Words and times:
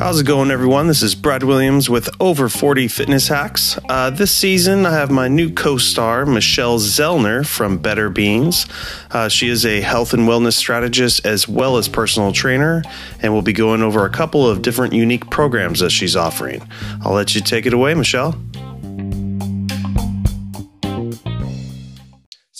How's 0.00 0.18
it 0.18 0.26
going, 0.26 0.50
everyone? 0.50 0.86
This 0.86 1.02
is 1.02 1.14
Brad 1.14 1.42
Williams 1.42 1.90
with 1.90 2.08
Over 2.18 2.48
40 2.48 2.88
Fitness 2.88 3.28
Hacks. 3.28 3.78
Uh, 3.86 4.08
this 4.08 4.32
season, 4.32 4.86
I 4.86 4.94
have 4.94 5.10
my 5.10 5.28
new 5.28 5.52
co 5.52 5.76
star, 5.76 6.24
Michelle 6.24 6.78
Zellner 6.78 7.46
from 7.46 7.76
Better 7.76 8.08
Beings. 8.08 8.66
Uh, 9.10 9.28
she 9.28 9.50
is 9.50 9.66
a 9.66 9.82
health 9.82 10.14
and 10.14 10.26
wellness 10.26 10.54
strategist 10.54 11.26
as 11.26 11.46
well 11.46 11.76
as 11.76 11.86
personal 11.86 12.32
trainer, 12.32 12.82
and 13.20 13.34
we'll 13.34 13.42
be 13.42 13.52
going 13.52 13.82
over 13.82 14.06
a 14.06 14.10
couple 14.10 14.48
of 14.48 14.62
different 14.62 14.94
unique 14.94 15.28
programs 15.28 15.80
that 15.80 15.90
she's 15.90 16.16
offering. 16.16 16.66
I'll 17.04 17.12
let 17.12 17.34
you 17.34 17.42
take 17.42 17.66
it 17.66 17.74
away, 17.74 17.92
Michelle. 17.92 18.40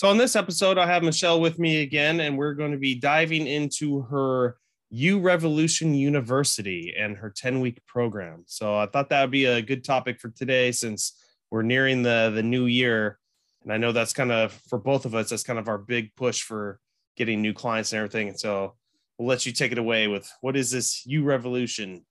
So, 0.01 0.07
on 0.07 0.17
this 0.17 0.35
episode, 0.35 0.79
I 0.79 0.87
have 0.87 1.03
Michelle 1.03 1.39
with 1.39 1.59
me 1.59 1.83
again, 1.83 2.21
and 2.21 2.35
we're 2.35 2.55
going 2.55 2.71
to 2.71 2.77
be 2.79 2.95
diving 2.95 3.45
into 3.45 4.01
her 4.01 4.57
U 4.89 5.19
Revolution 5.19 5.93
University 5.93 6.95
and 6.97 7.15
her 7.15 7.29
10 7.29 7.59
week 7.59 7.85
program. 7.85 8.41
So 8.47 8.75
I 8.75 8.87
thought 8.87 9.09
that 9.09 9.21
would 9.21 9.29
be 9.29 9.45
a 9.45 9.61
good 9.61 9.83
topic 9.83 10.19
for 10.19 10.29
today 10.29 10.71
since 10.71 11.23
we're 11.51 11.61
nearing 11.61 12.01
the, 12.01 12.31
the 12.33 12.41
new 12.41 12.65
year. 12.65 13.19
And 13.61 13.71
I 13.71 13.77
know 13.77 13.91
that's 13.91 14.11
kind 14.11 14.31
of 14.31 14.53
for 14.69 14.79
both 14.79 15.05
of 15.05 15.13
us, 15.13 15.29
that's 15.29 15.43
kind 15.43 15.59
of 15.59 15.67
our 15.67 15.77
big 15.77 16.15
push 16.15 16.41
for 16.41 16.79
getting 17.15 17.39
new 17.39 17.53
clients 17.53 17.93
and 17.93 17.97
everything. 17.97 18.29
And 18.29 18.39
so 18.39 18.73
we'll 19.19 19.27
let 19.27 19.45
you 19.45 19.51
take 19.51 19.71
it 19.71 19.77
away 19.77 20.07
with 20.07 20.27
what 20.41 20.57
is 20.57 20.71
this 20.71 21.05
U 21.05 21.23
Revolution? 21.23 22.03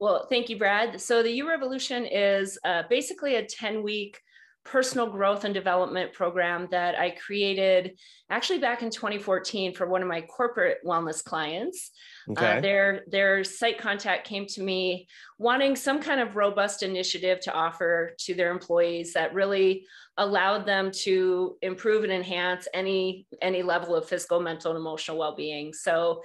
Well, 0.00 0.26
thank 0.28 0.48
you, 0.48 0.58
Brad. 0.58 1.00
So 1.00 1.22
the 1.22 1.30
U 1.30 1.48
Revolution 1.48 2.06
is 2.06 2.58
uh, 2.64 2.82
basically 2.90 3.36
a 3.36 3.46
10 3.46 3.84
week 3.84 4.20
personal 4.64 5.06
growth 5.06 5.44
and 5.44 5.54
development 5.54 6.12
program 6.12 6.68
that 6.70 6.98
I 6.98 7.10
created 7.10 7.98
actually 8.28 8.58
back 8.58 8.82
in 8.82 8.90
2014 8.90 9.74
for 9.74 9.86
one 9.86 10.02
of 10.02 10.08
my 10.08 10.20
corporate 10.20 10.78
wellness 10.86 11.24
clients. 11.24 11.90
Uh, 12.28 12.32
okay. 12.32 12.58
Uh, 12.58 12.60
their 12.60 13.02
their 13.08 13.44
site 13.44 13.78
contact 13.78 14.26
came 14.26 14.46
to 14.46 14.62
me 14.62 15.08
wanting 15.38 15.76
some 15.76 16.00
kind 16.00 16.20
of 16.20 16.36
robust 16.36 16.82
initiative 16.82 17.40
to 17.40 17.52
offer 17.52 18.14
to 18.18 18.34
their 18.34 18.50
employees 18.50 19.14
that 19.14 19.34
really 19.34 19.86
allowed 20.18 20.66
them 20.66 20.90
to 20.90 21.56
improve 21.62 22.04
and 22.04 22.12
enhance 22.12 22.68
any 22.74 23.26
any 23.40 23.62
level 23.62 23.94
of 23.94 24.08
physical, 24.08 24.40
mental, 24.40 24.72
and 24.72 24.78
emotional 24.78 25.16
well-being. 25.16 25.72
So 25.72 26.22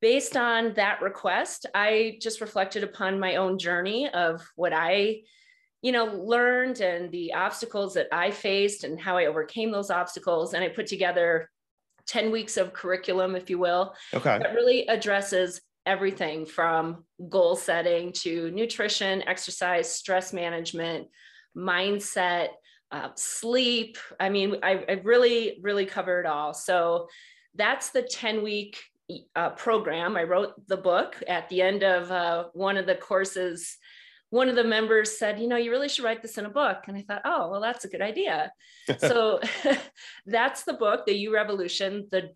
based 0.00 0.36
on 0.36 0.72
that 0.74 1.02
request, 1.02 1.66
I 1.74 2.18
just 2.22 2.40
reflected 2.40 2.82
upon 2.82 3.20
my 3.20 3.36
own 3.36 3.58
journey 3.58 4.08
of 4.08 4.40
what 4.56 4.72
I 4.72 5.22
you 5.82 5.92
know 5.92 6.06
learned 6.06 6.80
and 6.80 7.10
the 7.12 7.32
obstacles 7.32 7.94
that 7.94 8.08
i 8.12 8.30
faced 8.30 8.84
and 8.84 9.00
how 9.00 9.16
i 9.16 9.26
overcame 9.26 9.70
those 9.70 9.90
obstacles 9.90 10.54
and 10.54 10.64
i 10.64 10.68
put 10.68 10.86
together 10.86 11.48
10 12.06 12.30
weeks 12.30 12.56
of 12.56 12.72
curriculum 12.72 13.36
if 13.36 13.50
you 13.50 13.58
will 13.58 13.94
okay. 14.14 14.38
that 14.38 14.54
really 14.54 14.86
addresses 14.88 15.60
everything 15.86 16.44
from 16.44 17.04
goal 17.28 17.56
setting 17.56 18.12
to 18.12 18.50
nutrition 18.50 19.22
exercise 19.28 19.94
stress 19.94 20.32
management 20.32 21.06
mindset 21.56 22.48
uh, 22.90 23.08
sleep. 23.16 23.98
I 24.18 24.28
mean 24.28 24.56
I, 24.62 24.84
I, 24.88 24.92
really 25.04 25.58
really 25.62 25.84
cover 25.84 26.20
it 26.20 26.26
all. 26.26 26.54
So 26.54 27.08
that's 27.54 27.90
the 27.90 28.02
10 28.02 28.42
week 28.42 28.78
uh, 29.36 29.50
program. 29.50 30.16
I 30.16 30.22
wrote 30.24 30.54
the 30.68 30.76
book 30.76 31.16
at 31.26 31.48
the 31.48 31.62
end 31.62 31.82
of 31.82 32.10
uh, 32.10 32.44
one 32.52 32.76
of 32.76 32.86
the 32.86 32.94
courses 32.94 33.76
one 34.30 34.48
of 34.48 34.56
the 34.56 34.64
members 34.64 35.18
said, 35.18 35.40
you 35.40 35.48
know, 35.48 35.56
you 35.56 35.70
really 35.70 35.88
should 35.88 36.04
write 36.04 36.22
this 36.22 36.38
in 36.38 36.44
a 36.44 36.50
book. 36.50 36.84
And 36.86 36.96
I 36.96 37.02
thought, 37.02 37.22
oh, 37.24 37.50
well, 37.50 37.60
that's 37.60 37.84
a 37.84 37.88
good 37.88 38.02
idea. 38.02 38.52
so 38.98 39.40
that's 40.26 40.64
the 40.64 40.74
book, 40.74 41.06
The 41.06 41.14
U 41.14 41.34
Revolution, 41.34 42.08
the 42.10 42.30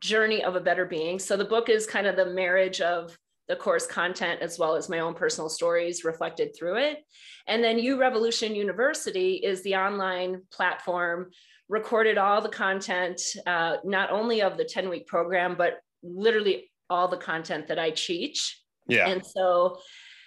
journey 0.00 0.44
of 0.44 0.54
a 0.54 0.60
better 0.60 0.84
being. 0.84 1.18
So 1.18 1.36
the 1.36 1.44
book 1.44 1.68
is 1.68 1.86
kind 1.86 2.06
of 2.06 2.16
the 2.16 2.26
marriage 2.26 2.80
of 2.80 3.16
the 3.48 3.56
course 3.56 3.86
content 3.86 4.40
as 4.40 4.58
well 4.58 4.74
as 4.74 4.88
my 4.88 5.00
own 5.00 5.14
personal 5.14 5.50
stories 5.50 6.04
reflected 6.04 6.54
through 6.56 6.76
it. 6.76 6.98
And 7.46 7.62
then 7.62 7.78
U 7.78 8.00
Revolution 8.00 8.54
University 8.54 9.34
is 9.34 9.62
the 9.62 9.76
online 9.76 10.42
platform, 10.50 11.30
recorded 11.68 12.16
all 12.16 12.40
the 12.40 12.48
content, 12.48 13.20
uh, 13.46 13.76
not 13.84 14.10
only 14.10 14.40
of 14.40 14.56
the 14.56 14.64
10 14.64 14.88
week 14.88 15.06
program, 15.06 15.56
but 15.56 15.80
literally 16.02 16.70
all 16.88 17.08
the 17.08 17.16
content 17.16 17.68
that 17.68 17.78
I 17.78 17.90
teach. 17.90 18.60
Yeah. 18.88 19.08
And 19.08 19.24
so 19.24 19.78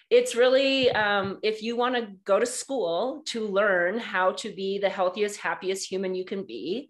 it's 0.09 0.35
really 0.35 0.89
um, 0.91 1.39
if 1.43 1.61
you 1.61 1.75
want 1.75 1.95
to 1.95 2.07
go 2.23 2.39
to 2.39 2.45
school 2.45 3.23
to 3.27 3.45
learn 3.47 3.97
how 3.97 4.31
to 4.33 4.53
be 4.53 4.79
the 4.79 4.89
healthiest 4.89 5.39
happiest 5.39 5.89
human 5.89 6.15
you 6.15 6.25
can 6.25 6.43
be 6.45 6.89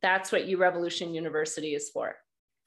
that's 0.00 0.32
what 0.32 0.46
u 0.46 0.56
revolution 0.56 1.14
university 1.14 1.74
is 1.74 1.90
for. 1.90 2.16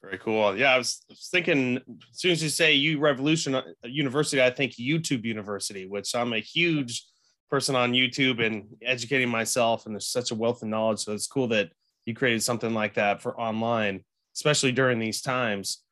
Very 0.02 0.18
cool. 0.18 0.56
Yeah 0.56 0.74
I 0.74 0.78
was, 0.78 1.04
thinking 1.30 1.76
as 1.76 2.20
soon 2.20 2.32
as 2.32 2.42
you 2.42 2.48
say 2.48 2.72
u 2.72 2.98
revolution 2.98 3.54
uh, 3.54 3.62
university 3.84 4.42
i 4.42 4.50
think 4.50 4.72
youtube 4.72 5.24
university 5.24 5.86
which 5.86 6.14
i'm 6.14 6.32
a 6.32 6.38
huge 6.38 7.04
person 7.50 7.74
on 7.74 7.92
youtube 7.92 8.44
and 8.44 8.66
educating 8.82 9.28
myself 9.28 9.86
and 9.86 9.94
there's 9.94 10.08
such 10.08 10.30
a 10.30 10.34
wealth 10.34 10.62
of 10.62 10.68
knowledge 10.68 11.00
so 11.00 11.12
it's 11.12 11.26
cool 11.26 11.48
that 11.48 11.70
you 12.04 12.14
created 12.14 12.42
something 12.42 12.74
like 12.74 12.94
that 12.94 13.20
for 13.20 13.38
online 13.40 14.04
especially 14.36 14.70
during 14.70 14.98
these 14.98 15.22
times. 15.22 15.82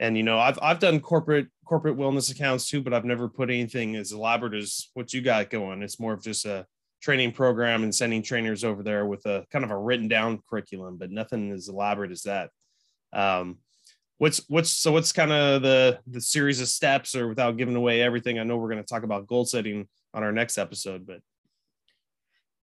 And 0.00 0.16
you 0.16 0.24
know 0.24 0.38
i've 0.40 0.58
i've 0.60 0.80
done 0.80 0.98
corporate 0.98 1.46
corporate 1.64 1.96
wellness 1.96 2.30
accounts 2.30 2.68
too 2.68 2.82
but 2.82 2.94
i've 2.94 3.04
never 3.04 3.28
put 3.28 3.50
anything 3.50 3.96
as 3.96 4.12
elaborate 4.12 4.54
as 4.54 4.88
what 4.94 5.12
you 5.12 5.20
got 5.20 5.50
going 5.50 5.82
it's 5.82 6.00
more 6.00 6.12
of 6.12 6.22
just 6.22 6.44
a 6.44 6.66
training 7.00 7.32
program 7.32 7.82
and 7.82 7.94
sending 7.94 8.22
trainers 8.22 8.64
over 8.64 8.82
there 8.82 9.06
with 9.06 9.24
a 9.26 9.44
kind 9.50 9.64
of 9.64 9.70
a 9.70 9.76
written 9.76 10.08
down 10.08 10.40
curriculum 10.48 10.96
but 10.96 11.10
nothing 11.10 11.52
as 11.52 11.68
elaborate 11.68 12.10
as 12.10 12.22
that 12.22 12.50
um 13.12 13.58
what's 14.18 14.42
what's 14.48 14.70
so 14.70 14.92
what's 14.92 15.12
kind 15.12 15.32
of 15.32 15.62
the 15.62 15.98
the 16.06 16.20
series 16.20 16.60
of 16.60 16.68
steps 16.68 17.14
or 17.14 17.28
without 17.28 17.56
giving 17.56 17.76
away 17.76 18.00
everything 18.00 18.38
i 18.38 18.42
know 18.42 18.56
we're 18.56 18.70
going 18.70 18.82
to 18.82 18.88
talk 18.88 19.02
about 19.02 19.26
goal 19.26 19.44
setting 19.44 19.86
on 20.14 20.22
our 20.22 20.32
next 20.32 20.56
episode 20.56 21.06
but 21.06 21.20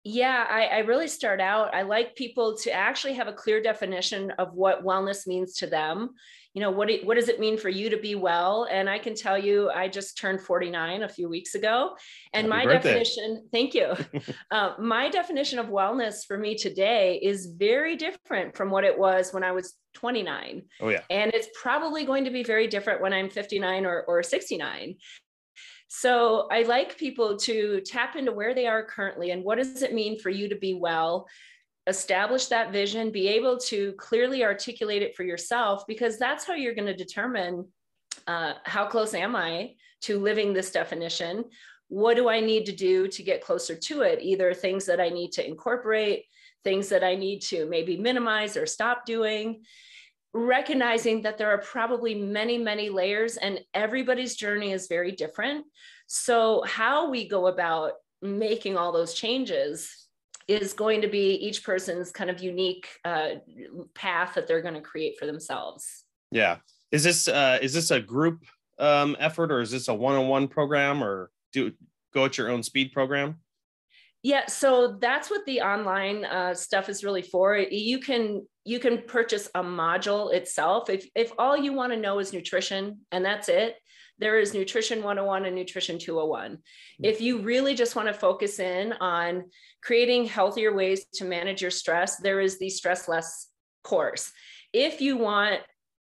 yeah, 0.09 0.47
I, 0.49 0.67
I, 0.67 0.79
really 0.79 1.09
start 1.09 1.41
out. 1.41 1.75
I 1.75 1.83
like 1.83 2.15
people 2.15 2.57
to 2.59 2.71
actually 2.71 3.15
have 3.15 3.27
a 3.27 3.33
clear 3.33 3.61
definition 3.61 4.31
of 4.39 4.55
what 4.55 4.85
wellness 4.85 5.27
means 5.27 5.55
to 5.55 5.67
them. 5.67 6.11
You 6.57 6.63
know, 6.63 6.71
what, 6.71 6.89
it, 6.89 7.05
what 7.05 7.17
does 7.17 7.29
it 7.29 7.39
mean 7.39 7.59
for 7.59 7.69
you 7.69 7.91
to 7.91 7.99
be 7.99 8.15
well? 8.15 8.67
And 8.71 8.89
I 8.89 8.99
can 8.99 9.15
tell 9.15 9.37
you, 9.37 9.69
I 9.69 9.89
just 9.89 10.17
turned 10.17 10.41
49 10.41 11.03
a 11.03 11.09
few 11.09 11.29
weeks 11.29 11.55
ago. 11.55 11.97
And 12.33 12.51
Happy 12.51 12.67
my 12.67 12.73
birthday. 12.73 12.95
definition, 12.95 13.47
thank 13.53 13.75
you. 13.75 13.95
uh, 14.51 14.73
my 14.79 15.11
definition 15.11 15.59
of 15.59 15.67
wellness 15.67 16.25
for 16.27 16.39
me 16.39 16.55
today 16.55 17.21
is 17.23 17.45
very 17.45 17.95
different 17.95 18.57
from 18.57 18.71
what 18.71 18.85
it 18.85 18.99
was 18.99 19.35
when 19.35 19.45
I 19.45 19.53
was 19.53 19.75
29. 19.97 20.63
Oh, 20.81 20.89
yeah. 20.89 21.03
And 21.11 21.31
it's 21.35 21.49
probably 21.61 22.07
going 22.07 22.25
to 22.25 22.31
be 22.31 22.43
very 22.43 22.69
different 22.69 23.03
when 23.03 23.13
I'm 23.13 23.29
59 23.29 23.85
or, 23.85 24.05
or 24.09 24.23
69. 24.23 24.95
So 25.89 26.49
I 26.51 26.63
like 26.63 26.97
people 26.97 27.37
to 27.41 27.83
tap 27.83 28.17
into 28.17 28.33
where 28.33 28.55
they 28.55 28.67
are 28.67 28.83
currently 28.83 29.31
and 29.31 29.45
what 29.45 29.59
does 29.59 29.83
it 29.83 29.93
mean 29.93 30.19
for 30.19 30.31
you 30.31 30.49
to 30.49 30.57
be 30.57 30.73
well, 30.73 31.27
establish 31.87 32.47
that 32.47 32.73
vision, 32.73 33.11
be 33.11 33.29
able 33.29 33.59
to 33.59 33.93
clearly 33.93 34.45
articulate 34.45 35.03
it 35.03 35.15
for 35.15 35.23
yourself, 35.23 35.87
because 35.87 36.19
that's 36.19 36.45
how 36.45 36.55
you're 36.55 36.75
going 36.75 36.87
to 36.87 36.97
determine 36.97 37.67
uh, 38.27 38.55
how 38.65 38.87
close 38.87 39.15
am 39.15 39.37
I 39.37 39.75
to 40.03 40.19
living 40.19 40.53
this 40.53 40.71
definition? 40.71 41.45
What 41.89 42.17
do 42.17 42.29
I 42.29 42.41
need 42.41 42.67
to 42.67 42.73
do 42.73 43.07
to 43.09 43.23
get 43.23 43.45
closer 43.45 43.77
to 43.77 44.01
it? 44.03 44.21
Either 44.21 44.53
things 44.53 44.87
that 44.87 45.01
I 45.01 45.09
need 45.09 45.33
to 45.33 45.47
incorporate, 45.47 46.25
things 46.65 46.89
that 46.89 47.05
I 47.05 47.15
need 47.15 47.41
to 47.43 47.67
maybe 47.67 47.97
minimize 47.97 48.57
or 48.57 48.67
stop 48.67 49.07
doing 49.07 49.63
recognizing 50.37 51.23
that 51.23 51.39
there 51.39 51.51
are 51.51 51.59
probably 51.59 52.15
many, 52.15 52.59
many 52.59 52.91
layers 52.91 53.39
and 53.39 53.59
everybody's 53.73 54.37
journey 54.37 54.73
is 54.73 54.87
very 54.87 55.13
different. 55.13 55.65
So, 56.07 56.63
how 56.67 57.11
we 57.11 57.27
go 57.27 57.47
about 57.47 57.93
making 58.23 58.77
all 58.77 58.93
those 58.93 59.15
changes 59.15 60.06
is 60.49 60.73
going 60.73 61.03
to 61.03 61.09
be 61.09 61.35
each 61.35 61.65
person's 61.65 62.11
kind 62.13 62.31
of 62.31 62.41
unique 62.41 62.89
uh, 63.05 63.31
path 63.95 64.35
that 64.35 64.47
they're 64.47 64.63
going 64.63 64.75
to 64.75 64.81
create 64.81 65.19
for 65.19 65.27
themselves. 65.27 66.05
Yeah. 66.31 66.59
Is 66.93 67.03
this 67.05 67.29
uh, 67.29 67.59
is 67.61 67.75
this 67.75 67.91
a 67.91 68.01
group 68.01 68.45
um, 68.79 69.17
effort 69.19 69.51
or 69.51 69.61
is 69.61 69.71
this 69.71 69.89
a 69.89 69.95
one-on-one 69.95 70.49
program 70.49 71.03
or 71.03 71.31
do 71.53 71.73
go 72.15 72.27
at 72.27 72.39
your 72.39 72.51
own 72.51 72.63
speed 72.63 72.93
program? 72.93 73.37
Yeah, 74.23 74.47
so 74.47 74.97
that's 75.01 75.31
what 75.31 75.45
the 75.47 75.61
online 75.61 76.25
uh, 76.25 76.55
stuff 76.55 76.89
is 76.89 77.05
really 77.05 77.23
for. 77.23 77.57
You 77.57 78.01
can 78.01 78.47
you 78.65 78.81
can 78.81 79.03
purchase 79.03 79.49
a 79.55 79.63
module 79.63 80.33
itself. 80.33 80.91
If 80.91 81.09
if 81.15 81.33
all 81.39 81.57
you 81.57 81.73
want 81.73 81.93
to 81.93 81.99
know 81.99 82.19
is 82.19 82.33
nutrition 82.33 83.01
and 83.13 83.25
that's 83.25 83.49
it, 83.49 83.77
there 84.19 84.39
is 84.39 84.55
nutrition 84.55 85.03
101 85.03 85.45
and 85.45 85.55
nutrition 85.55 85.99
201. 85.99 86.53
Hmm. 86.53 86.57
If 87.05 87.21
you 87.21 87.39
really 87.39 87.75
just 87.75 87.97
want 87.97 88.09
to 88.09 88.15
focus 88.15 88.59
in 88.59 88.93
on 88.95 89.45
creating 89.83 90.27
healthier 90.27 90.75
ways 90.75 91.07
to 91.15 91.25
manage 91.25 91.63
your 91.63 91.71
stress, 91.71 92.17
there 92.17 92.41
is 92.41 92.59
the 92.59 92.71
stress 92.71 93.09
less 93.09 93.49
course. 93.83 94.33
If 94.73 95.01
you 95.01 95.17
want 95.17 95.61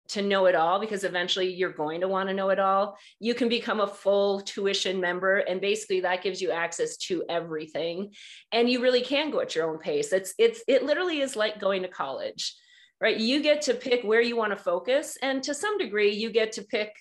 to 0.08 0.22
know 0.22 0.46
it 0.46 0.54
all 0.54 0.80
because 0.80 1.04
eventually 1.04 1.52
you're 1.52 1.70
going 1.70 2.00
to 2.00 2.08
want 2.08 2.30
to 2.30 2.34
know 2.34 2.48
it 2.48 2.58
all 2.58 2.96
you 3.20 3.34
can 3.34 3.46
become 3.46 3.80
a 3.80 3.86
full 3.86 4.40
tuition 4.40 4.98
member 4.98 5.36
and 5.40 5.60
basically 5.60 6.00
that 6.00 6.22
gives 6.22 6.40
you 6.40 6.50
access 6.50 6.96
to 6.96 7.22
everything 7.28 8.10
and 8.50 8.70
you 8.70 8.80
really 8.80 9.02
can 9.02 9.30
go 9.30 9.40
at 9.40 9.54
your 9.54 9.70
own 9.70 9.78
pace 9.78 10.10
it's 10.14 10.32
it's 10.38 10.62
it 10.66 10.82
literally 10.82 11.20
is 11.20 11.36
like 11.36 11.60
going 11.60 11.82
to 11.82 11.88
college 11.88 12.54
right? 13.00 13.16
You 13.16 13.42
get 13.42 13.62
to 13.62 13.74
pick 13.74 14.02
where 14.02 14.20
you 14.20 14.36
want 14.36 14.52
to 14.52 14.62
focus. 14.62 15.16
And 15.22 15.42
to 15.44 15.54
some 15.54 15.78
degree, 15.78 16.14
you 16.14 16.30
get 16.30 16.52
to 16.52 16.62
pick 16.62 16.92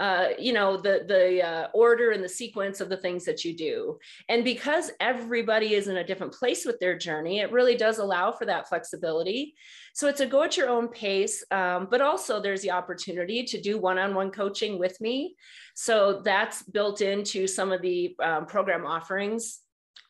uh, 0.00 0.30
you 0.38 0.52
know 0.52 0.76
the 0.76 1.04
the 1.06 1.42
uh, 1.42 1.68
order 1.72 2.10
and 2.10 2.24
the 2.24 2.28
sequence 2.28 2.80
of 2.80 2.88
the 2.88 2.96
things 2.96 3.24
that 3.26 3.44
you 3.44 3.56
do. 3.56 3.98
And 4.28 4.42
because 4.42 4.90
everybody 4.98 5.74
is 5.74 5.88
in 5.88 5.98
a 5.98 6.04
different 6.04 6.32
place 6.32 6.64
with 6.64 6.80
their 6.80 6.98
journey 6.98 7.40
it 7.40 7.52
really 7.52 7.76
does 7.76 7.98
allow 7.98 8.32
for 8.32 8.46
that 8.46 8.68
flexibility. 8.68 9.54
So 9.92 10.08
it's 10.08 10.20
a 10.20 10.26
go 10.26 10.42
at 10.42 10.56
your 10.56 10.68
own 10.68 10.88
pace 10.88 11.44
um, 11.50 11.88
but 11.90 12.00
also 12.00 12.40
there's 12.40 12.62
the 12.62 12.70
opportunity 12.70 13.44
to 13.44 13.60
do 13.60 13.78
one-on-one 13.78 14.30
coaching 14.30 14.78
with 14.78 15.00
me. 15.00 15.36
So 15.74 16.22
that's 16.24 16.62
built 16.62 17.00
into 17.00 17.46
some 17.46 17.70
of 17.70 17.82
the 17.82 18.16
um, 18.22 18.46
program 18.46 18.86
offerings 18.86 19.60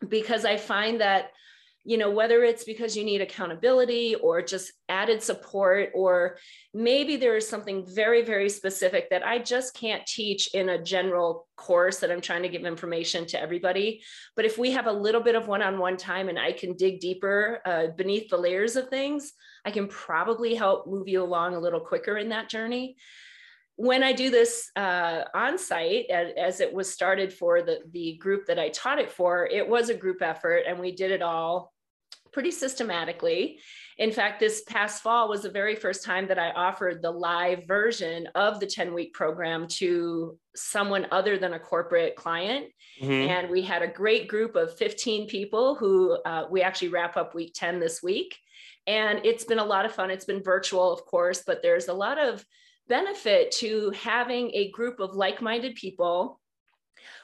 because 0.08 0.44
i 0.44 0.56
find 0.56 1.00
that 1.00 1.30
you 1.84 1.96
know 1.96 2.10
whether 2.10 2.44
it's 2.44 2.64
because 2.64 2.96
you 2.96 3.04
need 3.04 3.20
accountability 3.20 4.14
or 4.16 4.42
just 4.42 4.72
added 4.88 5.22
support 5.22 5.90
or 5.94 6.36
maybe 6.74 7.16
there 7.16 7.36
is 7.36 7.48
something 7.48 7.86
very 7.94 8.22
very 8.22 8.48
specific 8.48 9.08
that 9.08 9.26
i 9.26 9.38
just 9.38 9.74
can't 9.74 10.06
teach 10.06 10.54
in 10.54 10.68
a 10.68 10.82
general 10.82 11.48
course 11.56 11.98
that 11.98 12.10
i'm 12.10 12.20
trying 12.20 12.42
to 12.42 12.48
give 12.48 12.64
information 12.64 13.26
to 13.26 13.40
everybody. 13.40 14.02
But 14.36 14.44
if 14.44 14.58
we 14.58 14.70
have 14.72 14.86
a 14.86 14.92
little 14.92 15.22
bit 15.22 15.34
of 15.34 15.48
one-on-one 15.48 15.96
time 15.96 16.28
and 16.28 16.38
i 16.38 16.52
can 16.52 16.74
dig 16.74 17.00
deeper 17.00 17.60
uh, 17.64 17.88
beneath 17.96 18.28
the 18.28 18.36
layers 18.36 18.76
of 18.76 18.88
things 18.88 19.32
i 19.64 19.70
can 19.70 19.88
probably 19.88 20.54
help 20.54 20.86
move 20.86 21.08
you 21.08 21.22
along 21.22 21.54
a 21.54 21.60
little 21.60 21.80
quicker 21.80 22.16
in 22.16 22.30
that 22.30 22.48
journey 22.48 22.96
when 23.80 24.02
I 24.02 24.12
do 24.12 24.28
this 24.28 24.70
uh, 24.76 25.22
on 25.34 25.56
site, 25.56 26.04
as, 26.10 26.34
as, 26.36 26.60
it 26.60 26.70
was 26.70 26.92
started 26.92 27.32
for 27.32 27.62
the, 27.62 27.80
the 27.92 28.18
group 28.18 28.44
that 28.44 28.58
I 28.58 28.68
taught 28.68 28.98
it 28.98 29.10
for, 29.10 29.46
it 29.46 29.66
was 29.66 29.88
a 29.88 29.94
group 29.94 30.20
effort 30.20 30.64
and 30.68 30.78
we 30.78 30.92
did 30.92 31.10
it 31.10 31.22
all 31.22 31.72
pretty 32.30 32.50
systematically. 32.50 33.58
In 33.96 34.12
fact, 34.12 34.38
this 34.38 34.62
past 34.68 35.02
fall 35.02 35.30
was 35.30 35.44
the 35.44 35.50
very 35.50 35.74
first 35.74 36.04
time 36.04 36.28
that 36.28 36.38
I 36.38 36.50
offered 36.50 37.00
the 37.00 37.10
live 37.10 37.66
version 37.66 38.28
of 38.34 38.60
the 38.60 38.66
10 38.66 38.92
week 38.92 39.14
program 39.14 39.66
to 39.78 40.38
someone 40.54 41.06
other 41.10 41.38
than 41.38 41.54
a 41.54 41.58
corporate 41.58 42.16
client. 42.16 42.66
Mm-hmm. 43.00 43.30
And 43.30 43.50
we 43.50 43.62
had 43.62 43.80
a 43.80 43.88
great 43.88 44.28
group 44.28 44.56
of 44.56 44.76
15 44.76 45.26
people 45.26 45.74
who 45.74 46.18
uh, 46.26 46.44
we 46.50 46.60
actually 46.60 46.88
wrap 46.88 47.16
up 47.16 47.34
week 47.34 47.54
10 47.54 47.80
this 47.80 48.02
week. 48.02 48.36
And 48.86 49.20
it's 49.24 49.44
been 49.44 49.58
a 49.58 49.64
lot 49.64 49.86
of 49.86 49.92
fun. 49.92 50.10
It's 50.10 50.26
been 50.26 50.42
virtual, 50.42 50.92
of 50.92 51.06
course, 51.06 51.42
but 51.46 51.62
there's 51.62 51.88
a 51.88 51.94
lot 51.94 52.18
of 52.18 52.44
benefit 52.90 53.52
to 53.52 53.90
having 53.92 54.50
a 54.52 54.70
group 54.72 55.00
of 55.00 55.14
like-minded 55.14 55.74
people 55.76 56.38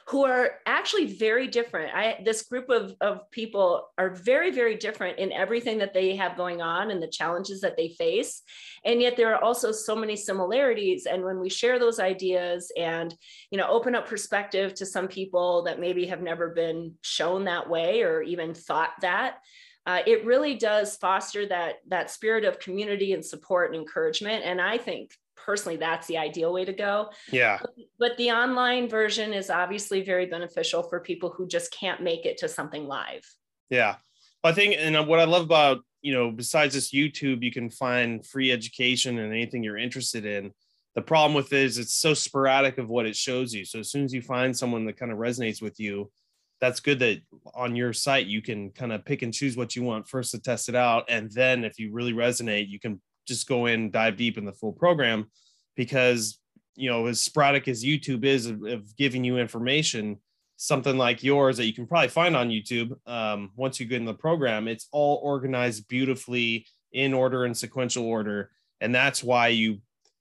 who 0.07 0.23
are 0.23 0.51
actually 0.65 1.05
very 1.05 1.47
different. 1.47 1.93
I 1.93 2.19
this 2.23 2.43
group 2.43 2.69
of, 2.69 2.95
of 3.01 3.29
people 3.29 3.89
are 3.97 4.09
very, 4.09 4.51
very 4.51 4.75
different 4.75 5.19
in 5.19 5.31
everything 5.33 5.77
that 5.79 5.93
they 5.93 6.15
have 6.15 6.37
going 6.37 6.61
on 6.61 6.91
and 6.91 7.03
the 7.03 7.09
challenges 7.09 7.61
that 7.61 7.75
they 7.75 7.89
face. 7.89 8.41
And 8.85 9.01
yet 9.01 9.17
there 9.17 9.35
are 9.35 9.43
also 9.43 9.71
so 9.73 9.95
many 9.95 10.15
similarities. 10.15 11.05
And 11.05 11.23
when 11.23 11.39
we 11.39 11.49
share 11.49 11.77
those 11.77 11.99
ideas 11.99 12.71
and 12.77 13.13
you 13.51 13.57
know 13.57 13.67
open 13.67 13.95
up 13.95 14.07
perspective 14.07 14.73
to 14.75 14.85
some 14.85 15.07
people 15.07 15.63
that 15.63 15.79
maybe 15.79 16.05
have 16.07 16.21
never 16.21 16.49
been 16.49 16.93
shown 17.01 17.43
that 17.45 17.69
way 17.69 18.01
or 18.01 18.21
even 18.21 18.53
thought 18.53 18.93
that, 19.01 19.39
uh, 19.85 20.01
it 20.05 20.25
really 20.25 20.55
does 20.55 20.97
foster 20.97 21.45
that 21.47 21.75
that 21.87 22.11
spirit 22.11 22.45
of 22.45 22.59
community 22.59 23.13
and 23.13 23.25
support 23.25 23.71
and 23.71 23.79
encouragement 23.79 24.43
and 24.43 24.59
i 24.59 24.77
think 24.77 25.11
personally 25.47 25.77
that's 25.77 26.07
the 26.07 26.17
ideal 26.17 26.53
way 26.53 26.65
to 26.65 26.73
go. 26.73 27.09
Yeah. 27.31 27.59
But 27.97 28.17
the 28.17 28.31
online 28.31 28.89
version 28.89 29.33
is 29.33 29.49
obviously 29.49 30.01
very 30.01 30.25
beneficial 30.25 30.83
for 30.83 30.99
people 30.99 31.29
who 31.29 31.47
just 31.47 31.71
can't 31.71 32.03
make 32.03 32.25
it 32.25 32.37
to 32.39 32.49
something 32.49 32.85
live. 32.85 33.25
Yeah. 33.69 33.95
I 34.43 34.51
think 34.51 34.75
and 34.77 35.07
what 35.07 35.19
i 35.19 35.25
love 35.25 35.43
about 35.43 35.79
you 36.01 36.13
know 36.13 36.31
besides 36.31 36.73
this 36.73 36.91
youtube 36.91 37.43
you 37.43 37.51
can 37.51 37.69
find 37.69 38.25
free 38.25 38.49
education 38.51 39.17
and 39.17 39.33
anything 39.33 39.63
you're 39.63 39.77
interested 39.77 40.25
in. 40.25 40.51
The 40.95 41.01
problem 41.01 41.33
with 41.33 41.53
it 41.53 41.63
is 41.63 41.77
it's 41.77 41.93
so 41.93 42.13
sporadic 42.13 42.77
of 42.77 42.89
what 42.89 43.05
it 43.05 43.15
shows 43.15 43.53
you. 43.53 43.65
So 43.65 43.79
as 43.79 43.91
soon 43.91 44.03
as 44.03 44.13
you 44.13 44.21
find 44.21 44.57
someone 44.57 44.85
that 44.85 44.97
kind 44.97 45.11
of 45.11 45.17
resonates 45.17 45.61
with 45.61 45.79
you 45.79 46.11
that's 46.59 46.79
good 46.79 46.97
that 46.99 47.21
on 47.53 47.75
your 47.75 47.93
site 47.93 48.25
you 48.25 48.41
can 48.41 48.71
kind 48.71 48.91
of 48.91 49.05
pick 49.05 49.21
and 49.21 49.33
choose 49.33 49.55
what 49.55 49.75
you 49.75 49.83
want 49.83 50.07
first 50.07 50.31
to 50.31 50.41
test 50.41 50.69
it 50.69 50.75
out. 50.75 51.05
And 51.07 51.31
then 51.31 51.63
if 51.63 51.79
you 51.79 51.91
really 51.91 52.13
resonate 52.13 52.67
you 52.67 52.79
can 52.79 53.01
just 53.27 53.47
go 53.47 53.65
in 53.65 53.91
dive 53.91 54.17
deep 54.17 54.37
in 54.37 54.45
the 54.45 54.53
full 54.53 54.73
program 54.73 55.29
because 55.75 56.39
you 56.75 56.89
know 56.89 57.07
as 57.07 57.19
sporadic 57.19 57.67
as 57.67 57.83
youtube 57.83 58.23
is 58.23 58.45
of, 58.45 58.63
of 58.63 58.95
giving 58.97 59.23
you 59.23 59.37
information 59.37 60.17
something 60.57 60.97
like 60.97 61.23
yours 61.23 61.57
that 61.57 61.65
you 61.65 61.73
can 61.73 61.85
probably 61.85 62.07
find 62.07 62.35
on 62.35 62.49
youtube 62.49 62.95
um, 63.07 63.51
once 63.55 63.79
you 63.79 63.85
get 63.85 63.99
in 63.99 64.05
the 64.05 64.13
program 64.13 64.67
it's 64.67 64.87
all 64.91 65.19
organized 65.23 65.87
beautifully 65.87 66.65
in 66.91 67.13
order 67.13 67.45
and 67.45 67.55
sequential 67.55 68.05
order. 68.05 68.51
And 68.81 68.93
that's 68.93 69.23
why 69.23 69.49
you 69.49 69.79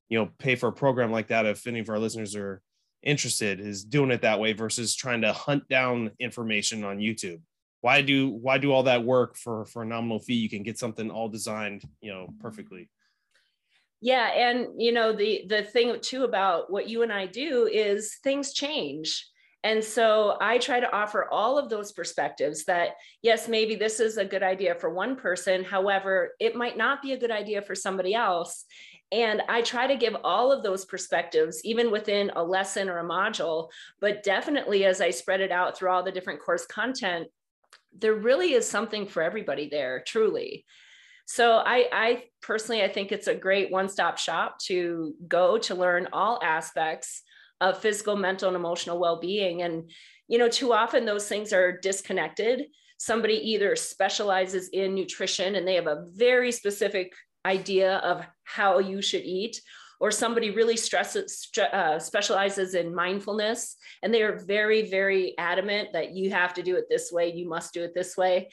you 0.09 0.19
know 0.19 0.31
pay 0.39 0.55
for 0.55 0.69
a 0.69 0.73
program 0.73 1.11
like 1.11 1.29
that 1.29 1.47
if 1.47 1.67
any 1.67 1.81
of 1.81 1.89
our 1.89 1.99
listeners 1.99 2.37
are 2.37 2.63
interested 3.03 3.61
is 3.61 3.85
doing 3.85 4.11
it 4.13 4.23
that 4.23 4.39
way 4.39 4.53
versus 4.53 4.95
trying 4.95 5.23
to 5.23 5.33
hunt 5.33 5.69
down 5.69 6.13
information 6.21 6.85
on 6.85 6.99
youtube 6.99 7.41
why 7.81 8.03
do 8.03 8.29
why 8.29 8.59
do 8.59 8.73
all 8.73 8.85
that 8.85 9.05
work 9.05 9.37
for 9.37 9.65
for 9.67 9.83
a 9.83 9.87
nominal 9.87 10.19
fee? 10.19 10.35
You 10.35 10.49
can 10.49 10.63
get 10.63 10.79
something 10.79 11.11
all 11.11 11.29
designed 11.29 11.83
you 12.01 12.13
know 12.13 12.29
perfectly. 12.41 12.89
Yeah 14.01 14.27
and 14.27 14.81
you 14.81 14.93
know 14.93 15.13
the 15.13 15.45
the 15.49 15.63
thing 15.63 15.97
too 16.01 16.25
about 16.25 16.71
what 16.71 16.89
you 16.89 17.03
and 17.03 17.13
i 17.13 17.27
do 17.27 17.67
is 17.67 18.17
things 18.23 18.53
change. 18.53 19.27
And 19.65 19.83
so 19.83 20.37
i 20.41 20.59
try 20.59 20.81
to 20.81 20.93
offer 20.95 21.29
all 21.31 21.59
of 21.59 21.71
those 21.71 21.93
perspectives 21.93 22.65
that 22.65 22.91
yes 23.23 23.49
maybe 23.49 23.75
this 23.77 24.01
is 24.01 24.17
a 24.17 24.25
good 24.25 24.43
idea 24.43 24.75
for 24.75 24.91
one 24.91 25.17
person. 25.17 25.65
However 25.65 26.33
it 26.41 26.57
might 26.57 26.77
not 26.77 27.03
be 27.03 27.13
a 27.13 27.19
good 27.19 27.31
idea 27.31 27.63
for 27.63 27.75
somebody 27.75 28.15
else. 28.15 28.65
And 29.13 29.43
I 29.49 29.63
try 29.63 29.87
to 29.87 29.97
give 29.97 30.17
all 30.25 30.51
of 30.51 30.65
those 30.65 30.85
perspectives, 30.85 31.61
even 31.65 31.93
within 31.93 32.33
a 32.35 32.43
lesson 32.43 32.89
or 32.89 32.99
a 32.99 33.05
module, 33.05 33.69
but 34.01 34.25
definitely 34.25 34.85
as 34.85 35.01
I 35.01 35.11
spread 35.11 35.41
it 35.41 35.53
out 35.53 35.79
through 35.79 35.91
all 35.91 36.03
the 36.03 36.11
different 36.11 36.43
course 36.43 36.67
content, 36.67 37.29
there 37.99 38.15
really 38.15 38.53
is 38.53 38.69
something 38.69 39.07
for 39.07 39.23
everybody 39.23 39.69
there, 39.69 40.03
truly. 40.07 40.65
So 41.27 41.57
I, 41.57 41.89
I 41.93 42.25
personally, 42.41 42.83
I 42.83 42.89
think 42.89 43.11
it's 43.11 43.27
a 43.27 43.35
great 43.35 43.71
one-stop 43.73 44.19
shop 44.19 44.59
to 44.67 45.15
go 45.27 45.59
to 45.59 45.75
learn 45.75 46.09
all 46.13 46.39
aspects 46.43 47.23
of 47.61 47.79
physical, 47.79 48.17
mental, 48.17 48.49
and 48.49 48.57
emotional 48.57 49.01
well-being. 49.01 49.63
And, 49.63 49.91
you 50.29 50.39
know, 50.39 50.49
too 50.49 50.73
often 50.73 51.05
those 51.05 51.29
things 51.29 51.53
are 51.53 51.79
disconnected. 51.79 52.67
Somebody 52.99 53.35
either 53.35 53.75
specializes 53.77 54.69
in 54.69 54.95
nutrition 54.95 55.57
and 55.57 55.67
they 55.67 55.75
have 55.75 55.87
a 55.87 56.05
very 56.13 56.53
specific 56.53 57.13
idea 57.45 57.97
of 57.99 58.25
how 58.45 58.79
you 58.79 59.03
should 59.03 59.23
eat, 59.23 59.61
or 60.01 60.11
somebody 60.11 60.51
really 60.51 60.77
stresses, 60.77 61.49
uh, 61.73 61.99
specializes 61.99 62.75
in 62.75 62.95
mindfulness 62.95 63.77
and 64.03 64.13
they 64.13 64.23
are 64.23 64.39
very, 64.39 64.89
very 64.91 65.37
adamant 65.39 65.93
that 65.93 66.13
you 66.13 66.31
have 66.31 66.55
to 66.55 66.63
do 66.63 66.77
it 66.77 66.85
this 66.89 67.11
way, 67.11 67.33
you 67.33 67.49
must 67.49 67.73
do 67.73 67.83
it 67.83 67.95
this 67.95 68.17
way. 68.17 68.49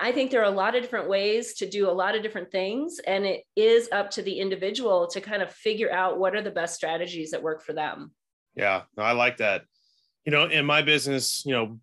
I 0.00 0.12
think 0.12 0.30
there 0.30 0.40
are 0.40 0.44
a 0.44 0.50
lot 0.50 0.74
of 0.74 0.82
different 0.82 1.08
ways 1.08 1.54
to 1.54 1.68
do 1.68 1.88
a 1.88 1.92
lot 1.92 2.16
of 2.16 2.22
different 2.22 2.50
things, 2.50 2.98
and 3.06 3.24
it 3.24 3.44
is 3.54 3.88
up 3.92 4.10
to 4.10 4.22
the 4.22 4.40
individual 4.40 5.06
to 5.08 5.20
kind 5.20 5.40
of 5.40 5.52
figure 5.52 5.90
out 5.92 6.18
what 6.18 6.34
are 6.34 6.42
the 6.42 6.50
best 6.50 6.74
strategies 6.74 7.30
that 7.30 7.42
work 7.42 7.62
for 7.62 7.72
them. 7.72 8.10
Yeah, 8.56 8.82
no, 8.96 9.04
I 9.04 9.12
like 9.12 9.36
that. 9.36 9.62
You 10.24 10.32
know, 10.32 10.46
in 10.46 10.66
my 10.66 10.82
business, 10.82 11.44
you 11.46 11.52
know, 11.52 11.78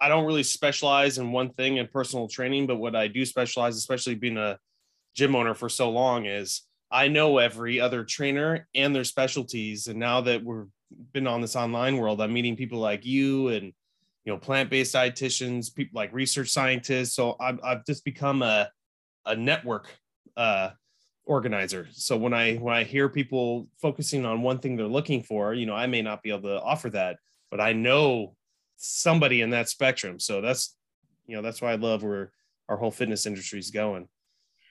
I 0.00 0.08
don't 0.08 0.26
really 0.26 0.42
specialize 0.42 1.18
in 1.18 1.32
one 1.32 1.50
thing 1.50 1.78
in 1.78 1.88
personal 1.88 2.28
training, 2.28 2.66
but 2.66 2.76
what 2.76 2.94
I 2.94 3.08
do 3.08 3.24
specialize, 3.24 3.76
especially 3.76 4.14
being 4.14 4.36
a 4.36 4.58
gym 5.16 5.34
owner 5.34 5.54
for 5.54 5.68
so 5.68 5.90
long, 5.90 6.26
is 6.26 6.62
I 6.94 7.08
know 7.08 7.38
every 7.38 7.80
other 7.80 8.04
trainer 8.04 8.68
and 8.72 8.94
their 8.94 9.02
specialties. 9.02 9.88
And 9.88 9.98
now 9.98 10.20
that 10.20 10.44
we've 10.44 10.68
been 11.12 11.26
on 11.26 11.40
this 11.40 11.56
online 11.56 11.96
world, 11.96 12.20
I'm 12.20 12.32
meeting 12.32 12.54
people 12.54 12.78
like 12.78 13.04
you 13.04 13.48
and 13.48 13.72
you 14.24 14.32
know 14.32 14.38
plant-based 14.38 14.94
dietitians 14.94 15.74
people 15.74 15.98
like 15.98 16.12
research 16.12 16.48
scientists. 16.48 17.14
So 17.14 17.36
i've, 17.40 17.58
I've 17.62 17.84
just 17.84 18.04
become 18.04 18.42
a, 18.42 18.70
a 19.26 19.34
network 19.34 19.88
uh, 20.36 20.70
organizer. 21.26 21.88
So 21.90 22.16
when 22.16 22.32
i 22.32 22.54
when 22.54 22.74
i 22.74 22.84
hear 22.84 23.08
people 23.08 23.68
focusing 23.82 24.24
on 24.24 24.42
one 24.42 24.60
thing 24.60 24.76
they're 24.76 24.86
looking 24.86 25.22
for 25.22 25.52
you 25.52 25.66
know 25.66 25.74
i 25.74 25.86
may 25.86 26.00
not 26.00 26.22
be 26.22 26.30
able 26.30 26.42
to 26.42 26.60
offer 26.60 26.90
that 26.90 27.16
but 27.50 27.60
i 27.60 27.72
know 27.72 28.34
somebody 28.76 29.40
in 29.40 29.50
that 29.50 29.68
spectrum. 29.68 30.18
So 30.20 30.40
that's 30.40 30.76
you 31.26 31.34
know 31.34 31.42
that's 31.42 31.60
why 31.60 31.72
i 31.72 31.76
love 31.76 32.02
where 32.02 32.32
our 32.68 32.76
whole 32.76 32.90
fitness 32.90 33.26
industry 33.26 33.58
is 33.58 33.70
going 33.70 34.08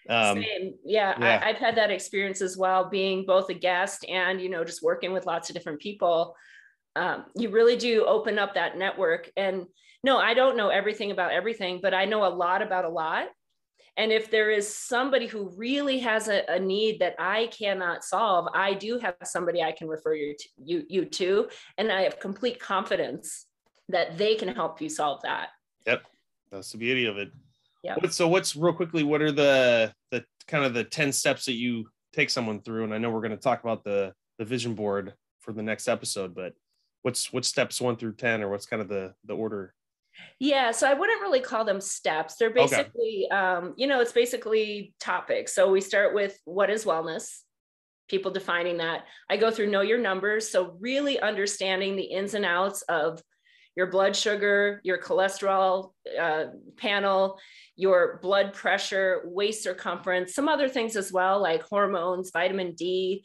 um, 0.10 0.42
Same. 0.42 0.74
Yeah, 0.84 1.16
yeah. 1.20 1.42
I, 1.44 1.50
I've 1.50 1.58
had 1.58 1.76
that 1.78 1.92
experience 1.92 2.42
as 2.42 2.58
well, 2.58 2.90
being 2.90 3.26
both 3.26 3.50
a 3.50 3.54
guest 3.54 4.06
and 4.10 4.42
you 4.42 4.50
know 4.50 4.64
just 4.64 4.84
working 4.84 5.14
with 5.14 5.26
lots 5.26 5.50
of 5.50 5.56
different 5.56 5.80
people 5.80 6.36
um, 6.96 7.26
you 7.36 7.50
really 7.50 7.76
do 7.76 8.06
open 8.06 8.38
up 8.38 8.54
that 8.54 8.78
network. 8.78 9.30
And 9.36 9.66
no, 10.04 10.18
I 10.18 10.34
don't 10.34 10.58
know 10.58 10.70
everything 10.70 11.12
about 11.12 11.32
everything, 11.32 11.80
but 11.82 11.94
I 11.94 12.06
know 12.06 12.26
a 12.26 12.30
lot 12.30 12.62
about 12.62 12.86
a 12.86 12.90
lot. 12.90 13.28
And 13.96 14.12
if 14.12 14.32
there 14.32 14.50
is 14.50 14.76
somebody 14.76 15.28
who 15.28 15.54
really 15.56 16.00
has 16.00 16.28
a, 16.28 16.44
a, 16.50 16.60
need 16.60 17.00
that 17.00 17.16
I 17.20 17.48
cannot 17.48 18.04
solve, 18.04 18.48
I 18.54 18.74
do 18.74 18.98
have 18.98 19.16
somebody 19.24 19.62
I 19.62 19.72
can 19.72 19.88
refer 19.88 20.16
you 20.16 20.36
to, 20.36 20.50
you, 20.58 20.84
you 20.90 21.06
to, 21.06 21.48
and 21.78 21.92
I 21.92 22.02
have 22.02 22.20
complete 22.20 22.60
confidence 22.60 23.46
that 23.90 24.18
they 24.18 24.34
can 24.34 24.48
help 24.48 24.82
you 24.82 24.90
solve 24.90 25.22
that. 25.22 25.50
Yep, 25.86 26.04
that's 26.52 26.72
the 26.72 26.80
beauty 26.80 27.06
of 27.06 27.20
it. 27.20 27.30
Yeah. 27.84 27.96
So 28.10 28.28
what's 28.28 28.56
real 28.56 28.74
quickly? 28.74 29.04
What 29.04 29.22
are 29.22 29.32
the 29.32 29.94
the 30.12 30.24
kind 30.48 30.66
of 30.66 30.74
the 30.74 30.84
10 30.84 31.12
steps 31.12 31.46
that 31.46 31.54
you 31.54 31.86
take 32.14 32.30
someone 32.30 32.62
through. 32.62 32.86
And 32.86 32.94
I 32.94 32.98
know 32.98 33.10
we're 33.10 33.22
going 33.22 33.32
to 33.32 33.38
talk 33.38 33.64
about 33.64 33.84
the, 33.84 34.14
the 34.38 34.46
vision 34.46 34.76
board 34.76 35.14
for 35.42 35.52
the 35.52 35.64
next 35.64 35.88
episode, 35.88 36.34
but 36.34 36.54
what's, 37.02 37.34
what 37.34 37.44
steps 37.44 37.82
one 37.82 37.98
through 37.98 38.16
10 38.16 38.42
or 38.42 38.50
what's 38.50 38.66
kind 38.66 38.82
of 38.82 38.88
the, 38.88 39.14
the 39.26 39.36
order? 39.36 39.74
Yeah, 40.40 40.72
so 40.72 40.88
I 40.88 40.94
wouldn't 40.94 41.22
really 41.22 41.40
call 41.40 41.66
them 41.66 41.82
steps. 41.82 42.36
They're 42.36 42.52
basically, 42.52 43.28
okay. 43.32 43.36
um, 43.36 43.74
you 43.78 43.88
know, 43.88 44.00
it's 44.00 44.12
basically 44.12 44.94
topics. 45.00 45.56
So 45.56 45.72
we 45.72 45.82
start 45.82 46.14
with 46.14 46.40
what 46.46 46.70
is 46.70 46.86
wellness, 46.86 47.40
people 48.08 48.30
defining 48.30 48.78
that. 48.78 49.06
I 49.28 49.38
go 49.38 49.50
through 49.50 49.72
know 49.72 49.82
your 49.82 49.98
numbers. 49.98 50.52
So 50.52 50.78
really 50.80 51.20
understanding 51.20 51.96
the 51.96 52.04
ins 52.04 52.36
and 52.36 52.46
outs 52.46 52.84
of 52.84 53.24
your 53.76 53.88
blood 53.88 54.16
sugar, 54.16 54.80
your 54.84 55.00
cholesterol 55.00 55.92
uh, 56.20 56.46
panel, 56.78 57.40
your 57.76 58.20
blood 58.22 58.54
pressure, 58.54 59.22
waist 59.26 59.64
circumference, 59.64 60.36
some 60.36 60.48
other 60.48 60.70
things 60.70 60.96
as 60.96 61.12
well, 61.12 61.42
like 61.42 61.64
hormones, 61.64 62.32
vitamin 62.32 62.74
D, 62.74 63.24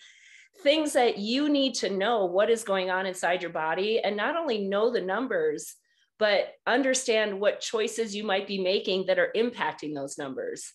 things 0.62 0.92
that 0.94 1.18
you 1.18 1.48
need 1.48 1.74
to 1.74 1.90
know 1.90 2.24
what 2.24 2.50
is 2.50 2.64
going 2.64 2.90
on 2.90 3.06
inside 3.06 3.42
your 3.42 3.52
body 3.52 4.00
and 4.00 4.16
not 4.16 4.36
only 4.36 4.66
know 4.66 4.90
the 4.90 5.00
numbers, 5.00 5.76
but 6.18 6.54
understand 6.66 7.38
what 7.38 7.60
choices 7.60 8.14
you 8.14 8.24
might 8.24 8.46
be 8.46 8.60
making 8.60 9.06
that 9.06 9.18
are 9.18 9.32
impacting 9.36 9.94
those 9.94 10.18
numbers. 10.18 10.72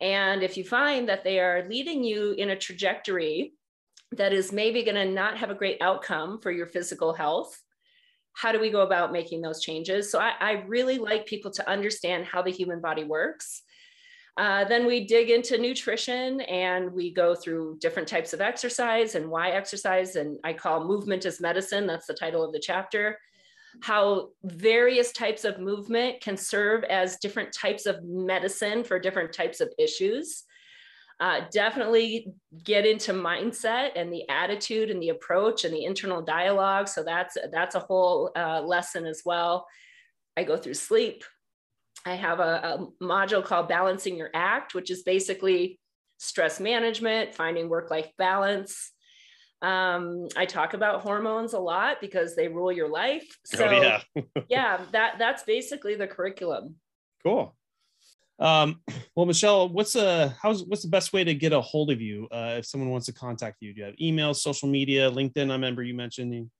And 0.00 0.42
if 0.42 0.56
you 0.56 0.64
find 0.64 1.08
that 1.08 1.24
they 1.24 1.38
are 1.40 1.68
leading 1.68 2.02
you 2.02 2.32
in 2.32 2.50
a 2.50 2.56
trajectory 2.56 3.52
that 4.12 4.32
is 4.32 4.52
maybe 4.52 4.84
going 4.84 4.94
to 4.94 5.12
not 5.12 5.38
have 5.38 5.50
a 5.50 5.54
great 5.54 5.82
outcome 5.82 6.38
for 6.40 6.50
your 6.50 6.66
physical 6.66 7.12
health, 7.12 7.58
how 8.36 8.52
do 8.52 8.60
we 8.60 8.68
go 8.68 8.82
about 8.82 9.12
making 9.12 9.40
those 9.40 9.62
changes? 9.62 10.10
So 10.10 10.18
I, 10.18 10.32
I 10.38 10.52
really 10.66 10.98
like 10.98 11.24
people 11.24 11.50
to 11.52 11.68
understand 11.68 12.26
how 12.26 12.42
the 12.42 12.50
human 12.50 12.82
body 12.82 13.02
works. 13.02 13.62
Uh, 14.36 14.64
then 14.64 14.84
we 14.84 15.06
dig 15.06 15.30
into 15.30 15.56
nutrition 15.56 16.42
and 16.42 16.92
we 16.92 17.10
go 17.14 17.34
through 17.34 17.78
different 17.80 18.06
types 18.06 18.34
of 18.34 18.42
exercise 18.42 19.14
and 19.14 19.30
why 19.30 19.52
exercise. 19.52 20.16
And 20.16 20.38
I 20.44 20.52
call 20.52 20.84
movement 20.84 21.24
as 21.24 21.40
medicine. 21.40 21.86
That's 21.86 22.06
the 22.06 22.12
title 22.12 22.44
of 22.44 22.52
the 22.52 22.60
chapter. 22.60 23.18
How 23.80 24.28
various 24.44 25.12
types 25.12 25.46
of 25.46 25.58
movement 25.58 26.20
can 26.20 26.36
serve 26.36 26.84
as 26.84 27.16
different 27.16 27.54
types 27.54 27.86
of 27.86 28.04
medicine 28.04 28.84
for 28.84 28.98
different 28.98 29.32
types 29.32 29.62
of 29.62 29.72
issues 29.78 30.44
uh, 31.18 31.40
definitely 31.50 32.34
get 32.62 32.84
into 32.84 33.12
mindset 33.12 33.90
and 33.96 34.12
the 34.12 34.28
attitude 34.28 34.90
and 34.90 35.02
the 35.02 35.08
approach 35.08 35.64
and 35.64 35.72
the 35.72 35.84
internal 35.84 36.20
dialogue. 36.20 36.88
So 36.88 37.02
that's 37.02 37.36
that's 37.50 37.74
a 37.74 37.80
whole 37.80 38.30
uh, 38.36 38.60
lesson 38.60 39.06
as 39.06 39.22
well. 39.24 39.66
I 40.36 40.44
go 40.44 40.56
through 40.56 40.74
sleep. 40.74 41.24
I 42.04 42.14
have 42.14 42.38
a, 42.40 42.42
a 43.02 43.04
module 43.04 43.44
called 43.44 43.68
Balancing 43.68 44.16
Your 44.16 44.30
Act, 44.34 44.74
which 44.74 44.90
is 44.90 45.02
basically 45.02 45.80
stress 46.18 46.60
management, 46.60 47.34
finding 47.34 47.68
work-life 47.68 48.10
balance. 48.16 48.92
Um, 49.62 50.28
I 50.36 50.44
talk 50.44 50.74
about 50.74 51.00
hormones 51.00 51.54
a 51.54 51.58
lot 51.58 52.00
because 52.00 52.36
they 52.36 52.48
rule 52.48 52.70
your 52.70 52.88
life. 52.88 53.26
Oh, 53.54 53.56
so 53.56 53.66
oh, 53.66 53.82
yeah, 53.82 54.22
yeah, 54.48 54.80
that 54.92 55.14
that's 55.18 55.44
basically 55.44 55.94
the 55.94 56.06
curriculum. 56.06 56.76
Cool. 57.24 57.56
Um, 58.38 58.80
well, 59.16 59.26
Michelle, 59.26 59.68
what's 59.68 59.96
a 59.96 60.34
how's 60.40 60.64
what's 60.64 60.82
the 60.82 60.88
best 60.88 61.12
way 61.12 61.24
to 61.24 61.34
get 61.34 61.52
a 61.52 61.60
hold 61.60 61.90
of 61.90 62.00
you 62.00 62.28
uh, 62.30 62.56
if 62.58 62.66
someone 62.66 62.90
wants 62.90 63.06
to 63.06 63.12
contact 63.12 63.58
you? 63.60 63.72
Do 63.72 63.80
you 63.80 63.86
have 63.86 63.94
email, 64.00 64.34
social 64.34 64.68
media, 64.68 65.10
LinkedIn? 65.10 65.50
I 65.50 65.54
remember 65.54 65.82
you 65.82 65.94
mentioned. 65.94 66.50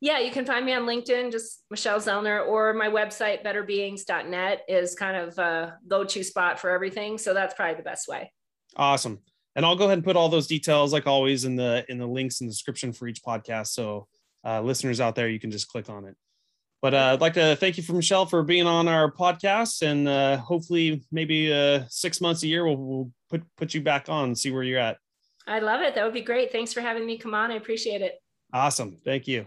Yeah, 0.00 0.18
you 0.18 0.30
can 0.30 0.44
find 0.44 0.66
me 0.66 0.74
on 0.74 0.82
LinkedIn, 0.82 1.32
just 1.32 1.64
Michelle 1.70 1.98
Zellner, 1.98 2.46
or 2.46 2.74
my 2.74 2.88
website, 2.88 3.42
betterbeings.net, 3.42 4.60
is 4.68 4.94
kind 4.94 5.16
of 5.16 5.38
a 5.38 5.78
go-to 5.88 6.22
spot 6.22 6.60
for 6.60 6.68
everything. 6.68 7.16
So 7.16 7.32
that's 7.32 7.54
probably 7.54 7.76
the 7.76 7.82
best 7.82 8.06
way. 8.06 8.30
Awesome. 8.76 9.20
And 9.54 9.64
I'll 9.64 9.74
go 9.74 9.84
ahead 9.84 9.96
and 9.96 10.04
put 10.04 10.16
all 10.16 10.28
those 10.28 10.46
details, 10.46 10.92
like 10.92 11.06
always, 11.06 11.46
in 11.46 11.56
the 11.56 11.86
in 11.88 11.96
the 11.96 12.06
links 12.06 12.42
in 12.42 12.46
the 12.46 12.52
description 12.52 12.92
for 12.92 13.08
each 13.08 13.22
podcast. 13.22 13.68
So 13.68 14.06
uh, 14.44 14.60
listeners 14.60 15.00
out 15.00 15.14
there, 15.14 15.30
you 15.30 15.40
can 15.40 15.50
just 15.50 15.68
click 15.68 15.88
on 15.88 16.04
it. 16.04 16.14
But 16.82 16.94
uh, 16.94 17.12
I'd 17.14 17.20
like 17.20 17.34
to 17.34 17.56
thank 17.56 17.76
you 17.76 17.82
for 17.82 17.94
Michelle 17.94 18.26
for 18.26 18.42
being 18.42 18.66
on 18.66 18.86
our 18.86 19.10
podcast, 19.10 19.82
and 19.82 20.06
uh, 20.06 20.36
hopefully, 20.36 21.02
maybe 21.10 21.52
uh, 21.52 21.84
six 21.88 22.20
months 22.20 22.42
a 22.42 22.46
year, 22.46 22.66
we'll, 22.66 22.76
we'll 22.76 23.10
put 23.30 23.42
put 23.56 23.74
you 23.74 23.80
back 23.80 24.08
on, 24.08 24.24
and 24.24 24.38
see 24.38 24.50
where 24.50 24.62
you're 24.62 24.78
at. 24.78 24.98
I 25.46 25.60
love 25.60 25.80
it. 25.80 25.94
That 25.94 26.04
would 26.04 26.14
be 26.14 26.22
great. 26.22 26.52
Thanks 26.52 26.72
for 26.72 26.80
having 26.80 27.06
me 27.06 27.18
come 27.18 27.34
on. 27.34 27.50
I 27.50 27.54
appreciate 27.54 28.02
it. 28.02 28.14
Awesome. 28.52 28.98
Thank 29.04 29.26
you. 29.26 29.46